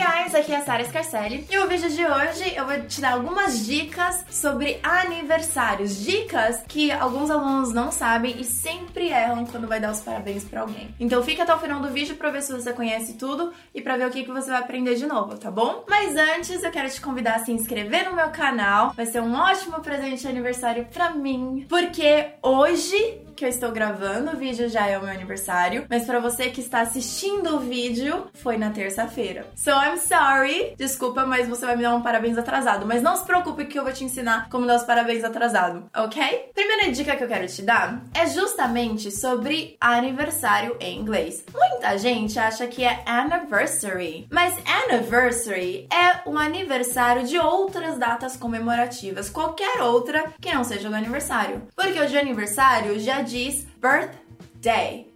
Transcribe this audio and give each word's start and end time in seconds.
Guys, 0.00 0.34
aqui 0.34 0.50
é 0.50 0.56
a 0.56 0.64
Sara 0.64 0.82
Scarcelli 0.82 1.46
e 1.50 1.58
o 1.58 1.68
vídeo 1.68 1.90
de 1.90 2.06
hoje 2.06 2.54
eu 2.56 2.64
vou 2.64 2.80
te 2.86 3.02
dar 3.02 3.12
algumas 3.12 3.66
dicas 3.66 4.24
sobre 4.30 4.80
aniversários. 4.82 5.94
Dicas 6.02 6.62
que 6.66 6.90
alguns 6.90 7.30
alunos 7.30 7.74
não 7.74 7.92
sabem 7.92 8.40
e 8.40 8.44
sempre 8.44 9.08
erram 9.08 9.44
quando 9.44 9.68
vai 9.68 9.78
dar 9.78 9.90
os 9.90 10.00
parabéns 10.00 10.42
para 10.42 10.62
alguém. 10.62 10.94
Então 10.98 11.22
fica 11.22 11.42
até 11.42 11.54
o 11.54 11.58
final 11.58 11.82
do 11.82 11.90
vídeo 11.90 12.16
para 12.16 12.30
ver 12.30 12.40
se 12.40 12.50
você 12.50 12.72
conhece 12.72 13.18
tudo 13.18 13.52
e 13.74 13.82
para 13.82 13.98
ver 13.98 14.06
o 14.06 14.10
que, 14.10 14.24
que 14.24 14.32
você 14.32 14.50
vai 14.50 14.60
aprender 14.60 14.94
de 14.94 15.06
novo, 15.06 15.36
tá 15.36 15.50
bom? 15.50 15.84
Mas 15.86 16.16
antes 16.16 16.62
eu 16.62 16.70
quero 16.70 16.88
te 16.88 16.98
convidar 16.98 17.34
a 17.34 17.40
se 17.40 17.52
inscrever 17.52 18.08
no 18.08 18.16
meu 18.16 18.30
canal, 18.30 18.94
vai 18.96 19.04
ser 19.04 19.20
um 19.20 19.34
ótimo 19.34 19.80
presente 19.80 20.22
de 20.22 20.28
aniversário 20.28 20.86
para 20.90 21.10
mim, 21.10 21.66
porque 21.68 22.28
hoje 22.42 23.20
que 23.40 23.46
eu 23.46 23.48
estou 23.48 23.72
gravando 23.72 24.32
o 24.32 24.36
vídeo 24.36 24.68
já 24.68 24.86
é 24.86 24.98
o 24.98 25.02
meu 25.02 25.10
aniversário, 25.10 25.86
mas 25.88 26.04
para 26.04 26.20
você 26.20 26.50
que 26.50 26.60
está 26.60 26.82
assistindo 26.82 27.56
o 27.56 27.58
vídeo, 27.58 28.26
foi 28.34 28.58
na 28.58 28.68
terça-feira. 28.68 29.46
So 29.56 29.70
I'm 29.90 29.98
sorry, 29.98 30.76
desculpa, 30.76 31.26
mas 31.26 31.48
você 31.48 31.66
vai 31.66 31.74
me 31.74 31.82
dar 31.82 31.96
um 31.96 32.00
parabéns 32.00 32.38
atrasado. 32.38 32.86
Mas 32.86 33.02
não 33.02 33.16
se 33.16 33.24
preocupe 33.24 33.64
que 33.64 33.76
eu 33.76 33.82
vou 33.82 33.92
te 33.92 34.04
ensinar 34.04 34.48
como 34.48 34.64
dar 34.64 34.76
os 34.76 34.84
parabéns 34.84 35.24
atrasado, 35.24 35.90
ok? 35.96 36.50
Primeira 36.54 36.92
dica 36.92 37.16
que 37.16 37.24
eu 37.24 37.28
quero 37.28 37.48
te 37.48 37.60
dar 37.62 38.00
é 38.14 38.24
justamente 38.28 39.10
sobre 39.10 39.76
aniversário 39.80 40.76
em 40.78 40.96
inglês. 40.96 41.44
Muita 41.52 41.98
gente 41.98 42.38
acha 42.38 42.68
que 42.68 42.84
é 42.84 43.02
anniversary, 43.04 44.28
mas 44.30 44.56
anniversary 44.88 45.88
é 45.92 46.20
o 46.24 46.38
aniversário 46.38 47.26
de 47.26 47.36
outras 47.36 47.98
datas 47.98 48.36
comemorativas, 48.36 49.28
qualquer 49.28 49.82
outra 49.82 50.32
que 50.40 50.54
não 50.54 50.62
seja 50.62 50.88
do 50.88 50.94
aniversário. 50.94 51.62
Porque 51.74 51.98
o 51.98 52.06
de 52.06 52.16
aniversário 52.16 53.00
já 53.00 53.22
diz 53.22 53.66
birthday, 53.80 54.29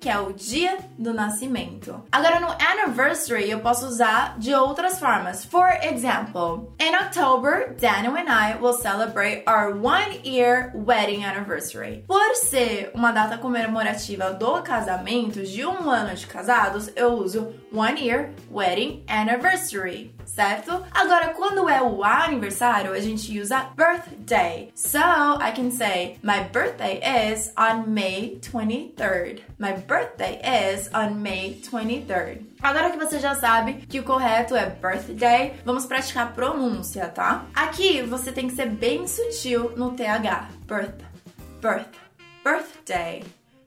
que 0.00 0.08
é 0.08 0.18
o 0.18 0.32
dia 0.32 0.78
do 0.98 1.12
nascimento. 1.12 2.02
Agora 2.10 2.40
no 2.40 2.48
anniversary 2.48 3.50
eu 3.50 3.60
posso 3.60 3.86
usar 3.86 4.38
de 4.38 4.54
outras 4.54 4.98
formas. 4.98 5.44
For 5.44 5.68
example, 5.82 6.72
in 6.80 6.94
October, 6.94 7.74
Daniel 7.78 8.16
and 8.16 8.30
I 8.30 8.56
will 8.60 8.74
celebrate 8.74 9.42
our 9.46 9.74
one 9.74 10.20
year 10.24 10.73
wedding 10.74 11.24
anniversary. 11.24 12.04
Por 12.06 12.34
ser 12.36 12.90
uma 12.95 13.12
data 13.12 13.36
comemorativa 13.36 14.32
do 14.32 14.62
casamento, 14.62 15.42
de 15.42 15.66
um 15.66 15.90
ano 15.90 16.14
de 16.14 16.26
casados, 16.26 16.90
eu 16.96 17.12
uso 17.12 17.52
one 17.73 18.01
year 18.01 18.30
wedding 18.51 19.04
anniversary 19.08 20.13
certo? 20.26 20.84
Agora, 20.92 21.28
quando 21.28 21.68
é 21.68 21.82
o 21.82 22.02
aniversário, 22.04 22.92
a 22.92 23.00
gente 23.00 23.38
usa 23.38 23.70
birthday. 23.76 24.70
So, 24.74 24.98
I 24.98 25.52
can 25.54 25.70
say, 25.70 26.18
my 26.22 26.44
birthday 26.52 27.00
is 27.30 27.52
on 27.56 27.88
May 27.88 28.38
23rd. 28.40 29.42
My 29.58 29.72
birthday 29.72 30.40
is 30.72 30.90
on 30.95 31.14
May 31.20 31.60
23rd. 31.62 32.54
Agora 32.62 32.90
que 32.90 32.96
você 32.96 33.18
já 33.18 33.34
sabe 33.34 33.74
que 33.86 34.00
o 34.00 34.04
correto 34.04 34.56
é 34.56 34.66
birthday, 34.66 35.54
vamos 35.64 35.84
praticar 35.86 36.32
pronúncia, 36.32 37.08
tá? 37.08 37.46
Aqui 37.54 38.02
você 38.02 38.32
tem 38.32 38.48
que 38.48 38.54
ser 38.54 38.70
bem 38.70 39.06
sutil 39.06 39.72
no 39.76 39.92
TH. 39.92 40.48
Birth, 40.66 41.04
birth, 41.60 41.95
birthday, 42.42 43.22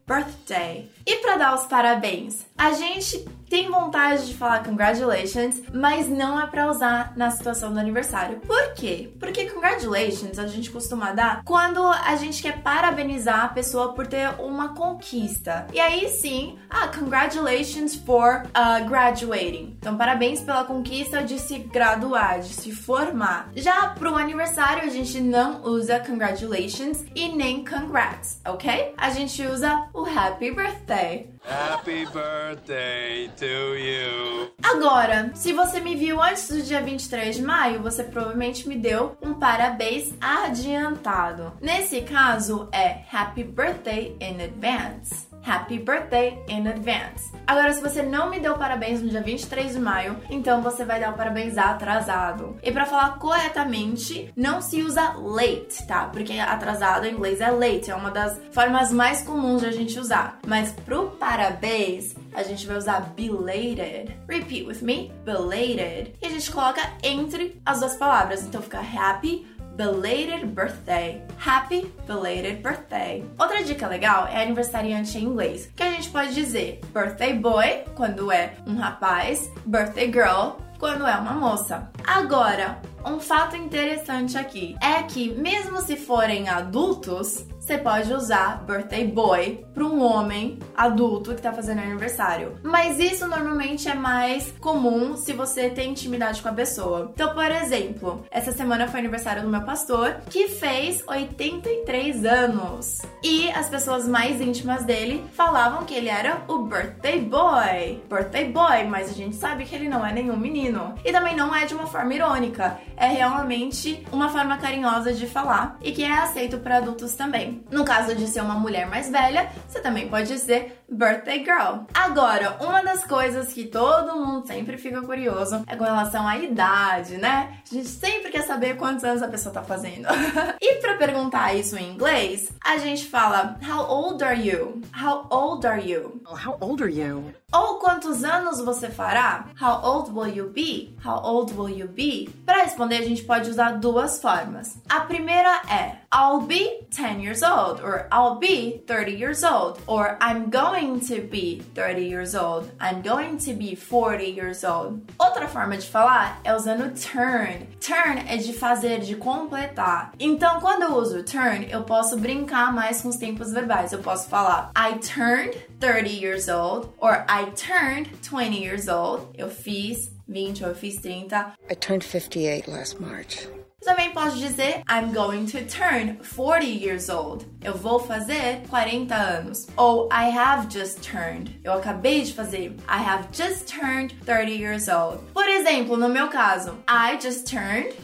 birthday. 0.08 0.90
E 1.06 1.18
para 1.18 1.38
dar 1.38 1.56
os 1.56 1.66
parabéns, 1.66 2.48
a 2.58 2.72
gente 2.72 3.24
tem 3.50 3.70
vontade 3.70 4.28
de 4.28 4.34
falar 4.34 4.64
congratulations, 4.64 5.62
mas 5.74 6.10
não 6.10 6.40
é 6.40 6.48
para 6.48 6.70
usar 6.70 7.14
na 7.16 7.32
situação 7.32 7.74
do 7.74 7.80
aniversário. 7.80 8.40
Por 8.40 8.74
quê? 8.74 9.12
Porque 9.20 9.50
congratulations 9.50 10.38
a 10.38 10.48
gente 10.48 10.70
costuma 10.70 11.12
dar 11.12 11.42
quando 11.44 11.86
a 11.88 12.16
gente 12.16 12.42
quer 12.42 12.62
parabenizar 12.62 13.46
a 13.46 13.50
pessoa 13.50 13.94
por 13.94 14.08
ter 14.08 14.30
uma 14.40 14.74
conquista. 14.76 15.68
E 15.74 15.80
aí 15.80 16.10
sim, 16.10 16.58
ah, 16.70 16.88
congratulations 16.88 17.96
for 17.96 18.44
uh, 18.48 18.88
graduating. 18.88 19.78
Então, 19.80 19.98
parabéns 19.98 20.42
pela 20.42 20.64
conquista 20.64 21.24
de 21.24 21.40
se 21.40 21.60
graduar, 21.60 22.40
de 22.40 22.54
se 22.54 22.72
formar. 22.72 23.50
Já 23.56 23.88
pro 23.90 24.16
aniversário, 24.16 24.84
a 24.84 24.90
gente 24.90 25.20
não 25.20 25.64
usa 25.64 26.00
congratulations 26.00 27.06
e 27.16 27.30
nem 27.30 27.64
congrats, 27.64 28.42
ok? 28.46 28.94
A 28.98 29.10
gente 29.10 29.42
usa 29.44 29.88
o 29.94 30.04
happy 30.04 30.52
birthday. 30.52 31.37
Happy 31.48 32.06
birthday 32.08 33.30
to 33.38 33.78
you. 33.78 34.52
Agora, 34.62 35.32
se 35.34 35.54
você 35.54 35.80
me 35.80 35.96
viu 35.96 36.22
antes 36.22 36.50
do 36.50 36.62
dia 36.62 36.82
23 36.82 37.38
de 37.38 37.42
maio, 37.42 37.82
você 37.82 38.04
provavelmente 38.04 38.68
me 38.68 38.76
deu 38.76 39.18
um 39.22 39.34
parabéns 39.34 40.14
adiantado. 40.20 41.54
Nesse 41.62 42.02
caso, 42.02 42.68
é 42.74 43.02
Happy 43.12 43.46
Birthday 43.46 44.18
in 44.20 44.44
Advance. 44.44 45.27
Happy 45.48 45.80
Birthday 45.80 46.44
in 46.50 46.68
Advance. 46.68 47.32
Agora, 47.48 47.72
se 47.72 47.82
você 47.82 48.04
não 48.04 48.30
me 48.30 48.42
deu 48.42 48.58
parabéns 48.58 49.02
no 49.02 49.10
dia 49.10 49.22
23 49.22 49.72
de 49.72 49.80
maio, 49.80 50.18
então 50.30 50.62
você 50.62 50.84
vai 50.84 51.00
dar 51.00 51.12
o 51.12 51.14
parabéns 51.14 51.58
atrasado. 51.58 52.58
E 52.62 52.70
para 52.74 52.86
falar 52.86 53.18
corretamente, 53.18 54.30
não 54.36 54.62
se 54.62 54.82
usa 54.82 55.14
late, 55.14 55.88
tá? 55.88 56.10
Porque 56.12 56.34
atrasado 56.34 57.06
em 57.06 57.14
inglês 57.14 57.40
é 57.40 57.50
late, 57.50 57.90
é 57.90 57.96
uma 57.96 58.12
das 58.12 58.38
formas 58.52 58.92
mais 58.92 59.22
comuns 59.22 59.62
de 59.62 59.68
a 59.68 59.72
gente 59.72 59.98
usar. 59.98 60.40
Mas 60.46 60.74
pro 60.74 61.12
parabéns, 61.12 62.16
a 62.34 62.44
gente 62.44 62.68
vai 62.68 62.76
usar 62.76 63.00
belated. 63.16 64.14
Repeat 64.28 64.68
with 64.68 64.82
me, 64.82 65.14
belated. 65.24 66.14
E 66.22 66.26
a 66.26 66.30
gente 66.30 66.52
coloca 66.52 66.82
entre 67.02 67.62
as 67.66 67.80
duas 67.80 67.96
palavras, 67.96 68.44
então 68.44 68.62
fica 68.62 68.80
happy 68.80 69.48
belated 69.78 70.56
birthday. 70.56 71.22
Happy 71.38 71.94
belated 72.08 72.64
birthday. 72.64 73.24
Outra 73.40 73.64
dica 73.64 73.88
legal 73.88 74.28
é 74.28 74.42
aniversariante 74.42 75.18
em 75.18 75.24
inglês, 75.24 75.70
que 75.76 75.84
a 75.84 75.92
gente 75.92 76.10
pode 76.10 76.34
dizer 76.34 76.82
birthday 76.92 77.34
boy 77.34 77.84
quando 77.96 78.32
é 78.32 78.56
um 78.66 78.76
rapaz, 78.76 79.50
birthday 79.66 80.12
girl 80.12 80.58
quando 80.80 81.06
é 81.06 81.16
uma 81.16 81.34
moça. 81.34 81.90
Agora, 82.06 82.82
um 83.06 83.20
fato 83.20 83.56
interessante 83.56 84.38
aqui 84.38 84.76
é 84.82 85.02
que, 85.04 85.32
mesmo 85.34 85.80
se 85.82 85.96
forem 85.96 86.50
adultos, 86.50 87.46
você 87.68 87.78
pode 87.78 88.14
usar 88.14 88.64
birthday 88.64 89.06
boy 89.06 89.66
para 89.74 89.84
um 89.84 90.02
homem 90.02 90.58
adulto 90.74 91.36
que 91.36 91.42
tá 91.42 91.52
fazendo 91.52 91.80
aniversário. 91.80 92.58
Mas 92.64 92.98
isso 92.98 93.28
normalmente 93.28 93.90
é 93.90 93.94
mais 93.94 94.54
comum 94.62 95.18
se 95.18 95.34
você 95.34 95.70
tem 95.70 95.92
intimidade 95.92 96.42
com 96.42 96.48
a 96.48 96.54
pessoa. 96.54 97.12
Então, 97.14 97.34
por 97.34 97.52
exemplo, 97.52 98.26
essa 98.32 98.54
semana 98.54 98.88
foi 98.88 99.02
aniversário 99.02 99.42
do 99.42 99.50
meu 99.50 99.64
pastor, 99.64 100.16
que 100.30 100.48
fez 100.48 101.04
83 101.06 102.24
anos. 102.24 103.02
E 103.22 103.52
as 103.52 103.68
pessoas 103.68 104.08
mais 104.08 104.40
íntimas 104.40 104.86
dele 104.86 105.22
falavam 105.34 105.84
que 105.84 105.94
ele 105.94 106.08
era 106.08 106.44
o 106.48 106.60
birthday 106.60 107.20
boy. 107.20 108.02
Birthday 108.10 108.50
boy, 108.50 108.86
mas 108.86 109.10
a 109.10 109.14
gente 109.14 109.36
sabe 109.36 109.66
que 109.66 109.76
ele 109.76 109.90
não 109.90 110.06
é 110.06 110.14
nenhum 110.14 110.38
menino. 110.38 110.96
E 111.04 111.12
também 111.12 111.36
não 111.36 111.54
é 111.54 111.66
de 111.66 111.74
uma 111.74 111.86
forma 111.86 112.14
irônica, 112.14 112.80
é 112.96 113.08
realmente 113.08 114.08
uma 114.10 114.30
forma 114.30 114.58
carinhosa 114.58 115.12
de 115.12 115.28
falar 115.28 115.78
e 115.82 115.92
que 115.92 116.06
é 116.06 116.14
aceito 116.14 116.60
para 116.60 116.78
adultos 116.78 117.14
também. 117.14 117.57
No 117.72 117.84
caso 117.86 118.16
de 118.16 118.28
ser 118.28 118.42
uma 118.42 118.56
mulher 118.56 118.88
mais 118.88 119.10
velha, 119.10 119.50
você 119.68 119.80
também 119.80 120.10
pode 120.10 120.28
dizer 120.28 120.82
birthday 120.90 121.44
girl. 121.44 121.84
Agora, 121.94 122.58
uma 122.62 122.82
das 122.82 123.04
coisas 123.04 123.52
que 123.52 123.66
todo 123.66 124.16
mundo 124.16 124.48
sempre 124.48 124.78
fica 124.78 125.02
curioso 125.02 125.64
é 125.68 125.76
com 125.76 125.84
relação 125.84 126.28
à 126.28 126.38
idade, 126.38 127.18
né? 127.18 127.60
A 127.70 127.74
gente 127.74 127.90
sempre 127.90 128.32
quer 128.32 128.44
saber 128.44 128.78
quantos 128.78 129.04
anos 129.04 129.22
a 129.22 129.28
pessoa 129.28 129.54
tá 129.54 129.62
fazendo. 129.62 130.08
e 130.62 130.76
para 130.76 130.96
perguntar 130.96 131.54
isso 131.54 131.78
em 131.78 131.92
inglês, 131.92 132.52
a 132.64 132.78
gente 132.78 133.06
fala 133.06 133.58
How 133.68 133.90
old 133.90 134.24
are 134.24 134.40
you? 134.40 134.82
How 134.94 135.28
old 135.30 135.66
are 135.68 135.82
you? 135.82 136.22
How 136.26 136.58
old 136.60 136.84
are 136.84 136.92
you? 136.92 137.34
Ou 137.52 137.76
quantos 137.80 138.24
anos 138.24 138.60
você 138.60 138.90
fará? 138.90 139.48
How 139.62 139.82
old 139.82 140.12
will 140.12 140.34
you 140.34 140.50
be? 140.50 140.96
How 141.06 141.22
old 141.24 141.54
will 141.54 141.70
you 141.70 141.88
be? 141.88 142.30
Para 142.46 142.64
responder, 142.64 142.98
a 142.98 143.06
gente 143.06 143.24
pode 143.24 143.50
usar 143.50 143.78
duas 143.80 144.22
formas. 144.22 144.78
A 144.90 145.02
primeira 145.02 145.62
é 145.70 145.96
I'll 146.20 146.42
be 146.42 146.80
10 146.90 147.20
years 147.20 147.44
old, 147.44 147.80
or 147.80 148.08
I'll 148.12 148.40
be 148.40 148.82
30 148.88 149.12
years 149.12 149.44
old, 149.44 149.80
or 149.86 150.18
I'm 150.20 150.50
going 150.50 151.00
to 151.02 151.22
be 151.22 151.62
30 151.76 152.06
years 152.08 152.34
old, 152.34 152.72
I'm 152.80 153.04
going 153.04 153.38
to 153.46 153.54
be 153.54 153.76
40 153.76 154.26
years 154.26 154.64
old. 154.64 155.04
Outra 155.20 155.48
forma 155.48 155.78
de 155.78 155.86
falar 155.86 156.42
é 156.44 156.56
usando 156.56 156.90
turn. 157.00 157.68
Turn 157.80 158.18
é 158.28 158.38
de 158.38 158.52
fazer, 158.52 159.02
de 159.02 159.16
completar. 159.16 160.14
Então, 160.20 160.60
quando 160.60 160.86
eu 160.86 160.96
uso 160.96 161.22
turn, 161.22 161.68
eu 161.70 161.84
posso 161.84 162.18
brincar 162.18 162.74
mais 162.74 163.00
com 163.04 163.10
os 163.10 163.18
tempos 163.18 163.54
verbais. 163.54 163.92
Eu 163.92 164.00
posso 164.00 164.28
falar 164.28 164.72
I 164.76 164.98
turned 164.98 165.56
30 165.80 166.10
years 166.10 166.48
old, 166.48 166.90
or 166.98 167.28
I 167.30 167.52
turned 167.52 168.10
20 168.24 168.58
years 168.58 168.88
old. 168.88 169.28
Eu 169.38 169.52
fiz 169.52 170.12
20 170.28 170.64
ou 170.64 170.70
eu 170.72 170.76
fiz 170.76 170.98
30. 171.00 171.54
I 171.70 171.76
turned 171.76 172.04
58 172.04 172.68
last 172.68 173.00
March. 173.00 173.48
Também 173.84 174.12
posso 174.12 174.38
dizer 174.38 174.82
I'm 174.90 175.14
going 175.14 175.46
to 175.46 175.60
turn 175.66 176.18
40 176.36 176.66
years 176.66 177.10
old. 177.10 177.46
Eu 177.64 177.76
vou 177.76 178.00
fazer 178.00 178.62
40 178.70 179.16
anos. 179.16 179.68
Ou 179.78 180.10
I 180.12 180.30
have 180.36 180.68
just 180.70 181.02
turned. 181.02 181.60
Eu 181.64 181.74
acabei 181.74 182.24
de 182.24 182.34
fazer. 182.34 182.76
I 182.88 183.02
have 183.02 183.28
just 183.32 183.68
turned 183.68 184.16
30 184.26 184.52
years 184.52 184.88
old. 184.88 185.24
Por 185.34 185.48
exemplo, 185.48 185.96
no 185.96 186.10
meu 186.10 186.28
caso, 186.28 186.78
I 186.90 187.18
just 187.22 187.48
turned 187.48 187.96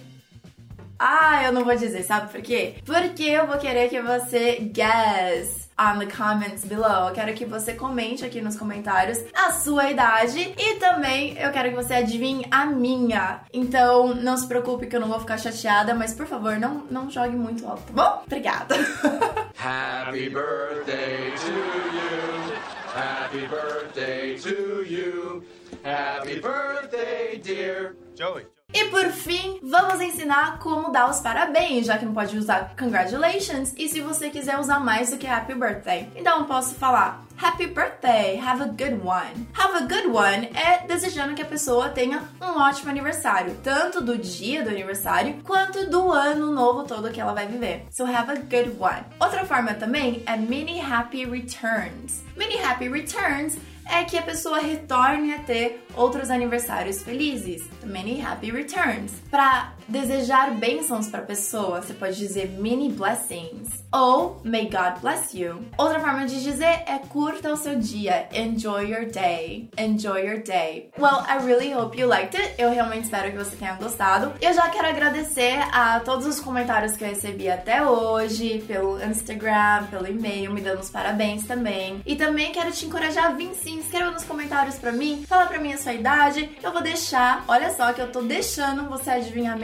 ah, 1.00 1.44
eu 1.44 1.52
não 1.52 1.66
vou 1.66 1.76
dizer, 1.76 2.04
sabe 2.04 2.32
por 2.32 2.42
quê? 2.42 2.76
Porque 2.86 3.24
eu 3.24 3.46
vou 3.46 3.58
querer 3.58 3.90
que 3.90 4.02
você 4.02 4.56
guess 4.72 5.63
on 5.78 6.00
the 6.00 6.06
comments 6.06 6.66
below. 6.66 7.10
Eu 7.10 7.14
quero 7.14 7.34
que 7.34 7.46
você 7.46 7.74
comente 7.74 8.24
aqui 8.26 8.42
nos 8.42 8.56
comentários 8.56 9.20
a 9.34 9.52
sua 9.52 9.90
idade 9.90 10.54
e 10.58 10.76
também 10.76 11.38
eu 11.38 11.52
quero 11.52 11.70
que 11.70 11.76
você 11.76 11.96
adivinhe 11.96 12.46
a 12.52 12.66
minha. 12.66 13.42
Então, 13.54 14.14
não 14.14 14.38
se 14.38 14.48
preocupe 14.48 14.88
que 14.88 14.96
eu 14.96 15.00
não 15.00 15.08
vou 15.08 15.20
ficar 15.20 15.38
chateada, 15.38 15.94
mas 15.94 16.14
por 16.14 16.26
favor, 16.26 16.58
não, 16.58 16.86
não 16.90 17.10
jogue 17.10 17.36
muito 17.36 17.66
alto, 17.68 17.84
tá 17.84 17.94
bom? 17.94 18.24
Obrigada. 18.26 18.76
Happy 19.58 20.30
birthday 20.30 21.32
to 21.38 21.52
you. 21.96 22.54
Happy 22.94 23.48
birthday 23.48 24.38
to 24.38 24.84
you. 24.84 25.44
Happy 25.84 26.40
birthday, 26.40 27.40
dear 27.42 27.96
Joey. 28.16 28.53
Por 28.94 29.12
fim, 29.12 29.60
vamos 29.64 30.00
ensinar 30.00 30.60
como 30.60 30.92
dar 30.92 31.10
os 31.10 31.20
parabéns, 31.20 31.88
já 31.88 31.98
que 31.98 32.06
não 32.06 32.14
pode 32.14 32.38
usar 32.38 32.76
congratulations 32.78 33.74
e 33.76 33.90
se 33.90 34.02
você 34.02 34.30
quiser 34.30 34.60
usar 34.60 34.80
mais 34.80 35.10
do 35.10 35.18
que 35.18 35.26
happy 35.26 35.56
birthday. 35.56 36.08
Então 36.16 36.44
posso 36.44 36.76
falar 36.76 37.26
happy 37.42 37.66
birthday, 37.66 38.38
have 38.38 38.62
a 38.62 38.68
good 38.68 39.02
one. 39.04 39.48
Have 39.58 39.76
a 39.78 39.88
good 39.88 40.16
one 40.16 40.48
é 40.54 40.86
desejando 40.86 41.34
que 41.34 41.42
a 41.42 41.46
pessoa 41.46 41.90
tenha 41.90 42.22
um 42.40 42.60
ótimo 42.62 42.92
aniversário, 42.92 43.58
tanto 43.64 44.00
do 44.00 44.16
dia 44.16 44.62
do 44.62 44.70
aniversário 44.70 45.42
quanto 45.44 45.90
do 45.90 46.12
ano 46.12 46.52
novo 46.52 46.84
todo 46.84 47.10
que 47.10 47.20
ela 47.20 47.34
vai 47.34 47.48
viver. 47.48 47.88
So 47.90 48.06
have 48.06 48.30
a 48.32 48.36
good 48.36 48.78
one. 48.80 49.06
Outra 49.20 49.44
forma 49.44 49.74
também 49.74 50.22
é 50.28 50.38
mini 50.38 50.80
happy 50.80 51.26
returns. 51.26 52.22
Mini 52.38 52.60
happy 52.60 52.90
returns 52.90 53.58
é 53.86 54.04
que 54.04 54.18
a 54.18 54.22
pessoa 54.22 54.60
retorne 54.60 55.34
a 55.34 55.40
ter 55.40 55.86
outros 55.96 56.30
aniversários 56.30 57.02
felizes. 57.02 57.68
Many 57.84 58.22
happy 58.22 58.52
returns. 58.52 59.14
Para 59.30 59.74
desejar 59.88 60.52
bênçãos 60.52 61.08
para 61.08 61.20
a 61.20 61.26
pessoa, 61.26 61.82
você 61.82 61.94
pode 61.94 62.18
dizer 62.18 62.50
many 62.60 62.90
blessings 62.90 63.84
ou 63.94 64.42
may 64.44 64.66
God 64.66 65.00
bless 65.02 65.38
you. 65.38 65.64
Outra 65.78 66.00
forma 66.00 66.26
de 66.26 66.42
dizer 66.42 66.84
é 66.88 67.00
curta 67.10 67.54
o 67.54 67.56
seu 67.56 67.78
dia. 67.78 68.28
Enjoy 68.34 68.92
your 68.92 69.06
day. 69.06 69.70
Enjoy 69.78 70.20
your 70.26 70.42
day. 70.42 70.90
Well, 70.98 71.24
I 71.28 71.46
really 71.46 71.72
hope 71.72 72.00
you 72.00 72.08
liked 72.08 72.36
it. 72.36 72.56
Eu 72.58 72.72
realmente 72.72 73.04
espero 73.06 73.32
que 73.32 73.38
você 73.38 73.56
tenha 73.56 73.74
gostado. 73.74 74.34
Eu 74.42 74.54
já 74.54 74.68
quero 74.70 74.88
agradecer 74.88 75.60
a 75.72 76.00
todos 76.00 76.26
os 76.26 76.40
comentários 76.40 76.98
que 76.98 77.04
eu 77.04 77.10
recebi 77.10 77.50
até 77.50 77.86
hoje, 77.86 78.64
pelo 78.68 79.02
Instagram, 79.04 79.86
pelo 79.92 80.08
e-mail, 80.08 80.52
me 80.52 80.62
dando 80.62 80.80
os 80.80 80.90
parabéns 80.90 81.46
também. 81.46 82.02
E 82.06 82.16
também 82.16 82.52
quero 82.52 82.72
te 82.72 82.86
encorajar 82.86 83.26
a 83.26 83.34
vir 83.34 83.54
sim, 83.54 83.80
escreva 83.80 84.10
nos 84.10 84.24
comentários 84.24 84.76
pra 84.76 84.92
mim, 84.92 85.24
fala 85.28 85.46
pra 85.46 85.60
mim 85.60 85.72
a 85.72 85.78
sua 85.78 85.94
idade. 85.94 86.50
Eu 86.64 86.72
vou 86.72 86.82
deixar, 86.82 87.44
olha 87.48 87.72
só 87.72 87.94
que 87.94 88.02
eu 88.02 88.12
tô 88.12 88.22
deixando 88.22 88.90
você 88.90 89.12
adivinhar 89.12 89.54
a 89.54 89.60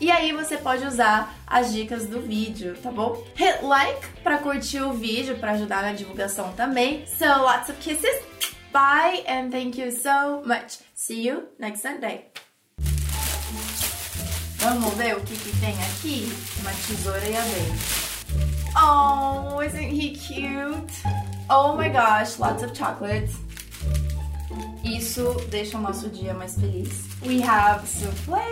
E 0.00 0.10
aí 0.10 0.32
você 0.32 0.56
pode 0.56 0.84
usar 0.84 1.34
as 1.46 1.72
dicas 1.72 2.06
do 2.06 2.20
vídeo, 2.20 2.76
tá 2.82 2.90
bom? 2.90 3.22
Hit 3.34 3.64
like 3.64 4.06
pra 4.22 4.38
curtir 4.38 4.80
o 4.80 4.92
vídeo, 4.92 5.38
pra 5.38 5.52
ajudar 5.52 5.82
na 5.82 5.92
divulgação 5.92 6.52
também. 6.52 7.06
So, 7.06 7.24
lots 7.24 7.68
of 7.68 7.78
kisses. 7.80 8.22
Bye 8.72 9.24
and 9.26 9.50
thank 9.50 9.80
you 9.80 9.90
so 9.90 10.42
much. 10.44 10.80
See 10.94 11.26
you 11.26 11.48
next 11.58 11.82
Sunday. 11.82 12.26
Vamos 14.58 14.92
ver 14.94 15.16
o 15.16 15.20
que, 15.20 15.36
que 15.36 15.56
tem 15.60 15.74
aqui? 15.82 16.32
Uma 16.60 16.70
tesoura 16.72 17.26
e 17.26 17.36
a 17.36 17.40
dente. 17.40 18.08
Oh, 18.76 19.62
isn't 19.62 19.92
he 19.92 20.10
cute? 20.10 21.02
Oh 21.48 21.74
my 21.74 21.88
gosh, 21.88 22.38
lots 22.38 22.62
of 22.62 22.76
chocolates. 22.76 23.36
Isso 24.96 25.34
deixa 25.50 25.76
o 25.76 25.80
nosso 25.80 26.08
dia 26.08 26.34
mais 26.34 26.54
feliz. 26.54 27.04
We 27.24 27.42
have 27.42 27.86
soufflé. 27.86 28.44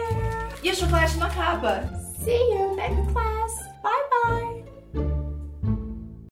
E 0.62 0.70
o 0.70 0.74
chocolate 0.76 1.16
não 1.16 1.26
acaba. 1.26 1.88
See 2.24 2.32
you 2.52 2.76
next 2.76 3.12
class. 3.12 3.52
Bye 3.82 3.92
bye. 4.10 4.45